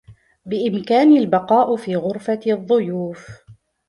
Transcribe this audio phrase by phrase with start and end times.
[0.45, 3.29] بإمكاني البقاء في غرفة الضيوف.